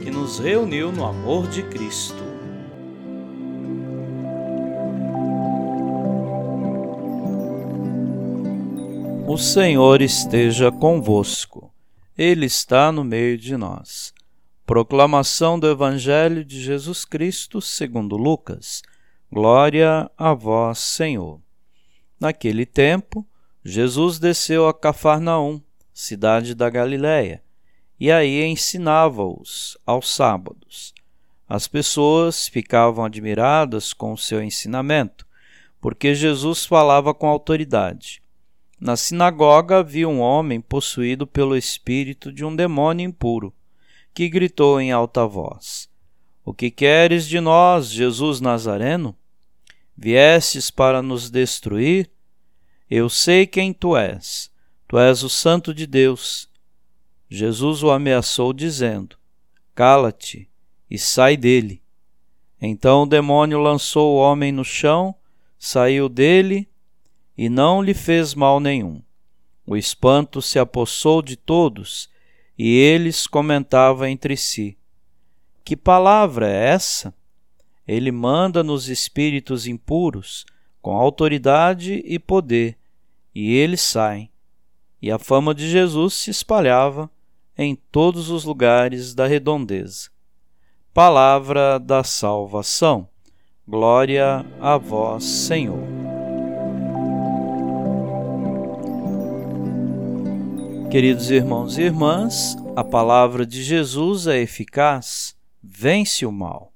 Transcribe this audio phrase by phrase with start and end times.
[0.00, 2.24] que nos reuniu no amor de Cristo.
[9.28, 11.72] O Senhor esteja convosco,
[12.16, 14.14] Ele está no meio de nós.
[14.64, 18.82] Proclamação do Evangelho de Jesus Cristo segundo Lucas.
[19.30, 21.40] Glória a vós, Senhor.
[22.18, 23.26] Naquele tempo,
[23.62, 25.60] Jesus desceu a Cafarnaum,
[25.92, 27.42] cidade da Galiléia
[28.00, 30.94] e aí ensinava-os aos sábados.
[31.46, 35.26] As pessoas ficavam admiradas com o seu ensinamento,
[35.80, 38.22] porque Jesus falava com autoridade.
[38.80, 43.52] Na sinagoga havia um homem possuído pelo espírito de um demônio impuro,
[44.14, 45.86] que gritou em alta voz:
[46.42, 49.14] O que queres de nós, Jesus Nazareno?
[49.94, 52.10] Viestes para nos destruir?
[52.90, 54.50] Eu sei quem tu és.
[54.88, 56.49] Tu és o Santo de Deus.
[57.32, 59.16] Jesus o ameaçou, dizendo:
[59.72, 60.50] Cala-te
[60.90, 61.80] e sai dele.
[62.60, 65.14] Então o demônio lançou o homem no chão,
[65.56, 66.68] saiu dele
[67.38, 69.00] e não lhe fez mal nenhum.
[69.64, 72.10] O espanto se apossou de todos
[72.58, 74.76] e eles comentavam entre si:
[75.64, 77.14] Que palavra é essa?
[77.86, 80.44] Ele manda nos espíritos impuros
[80.82, 82.76] com autoridade e poder,
[83.32, 84.30] e eles saem.
[85.00, 87.10] E a fama de Jesus se espalhava
[87.62, 90.08] em todos os lugares da redondeza.
[90.94, 93.06] Palavra da salvação.
[93.68, 95.78] Glória a vós, Senhor.
[100.90, 106.72] Queridos irmãos e irmãs, a palavra de Jesus é eficaz, vence o mal.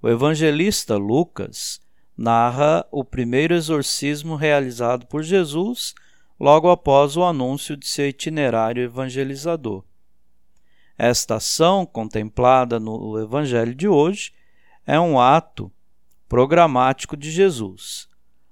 [0.00, 1.82] O evangelista Lucas
[2.16, 5.94] narra o primeiro exorcismo realizado por Jesus
[6.40, 9.84] logo após o anúncio de seu itinerário evangelizador.
[10.98, 14.32] Esta ação, contemplada no Evangelho de hoje,
[14.84, 15.70] é um ato
[16.28, 18.08] programático de Jesus.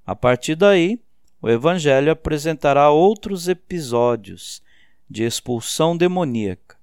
[0.06, 1.02] A partir daí,
[1.42, 4.62] o Evangelho apresentará outros episódios
[5.10, 6.76] de expulsão demoníaca,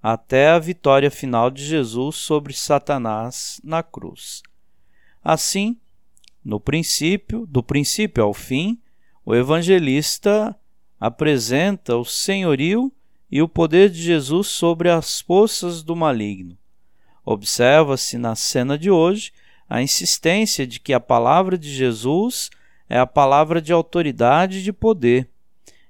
[0.00, 4.44] até a vitória final de Jesus sobre Satanás na cruz.
[5.24, 5.76] Assim,
[6.44, 8.80] no princípio, do princípio ao fim,
[9.24, 10.56] o evangelista
[10.98, 12.92] apresenta o senhorio
[13.30, 16.58] e o poder de Jesus sobre as forças do maligno.
[17.24, 19.32] Observa-se na cena de hoje
[19.68, 22.50] a insistência de que a palavra de Jesus
[22.88, 25.28] é a palavra de autoridade e de poder.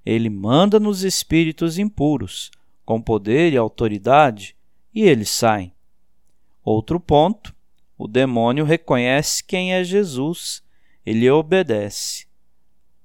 [0.05, 2.51] Ele manda nos espíritos impuros,
[2.85, 4.55] com poder e autoridade,
[4.95, 5.73] e eles saem.
[6.63, 7.55] Outro ponto:
[7.97, 10.63] o demônio reconhece quem é Jesus,
[11.07, 12.27] ele obedece.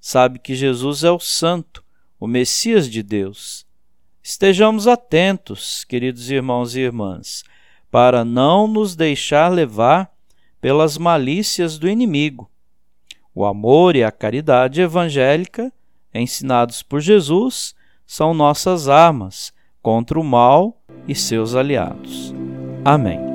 [0.01, 1.83] Sabe que Jesus é o Santo,
[2.19, 3.64] o Messias de Deus
[4.27, 7.43] Estejamos atentos, queridos irmãos e irmãs,
[7.91, 10.11] para não nos deixar levar
[10.59, 12.49] pelas malícias do inimigo.
[13.35, 15.71] O amor e a caridade evangélica,
[16.11, 17.75] ensinados por Jesus,
[18.07, 20.75] são nossas armas contra o mal
[21.07, 22.33] e seus aliados.
[22.83, 23.34] Amém.